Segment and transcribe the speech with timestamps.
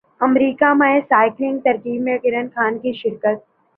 [0.21, 3.37] امریکہ میں سائیکلنگ تقریب میں کرن خان کی شرکت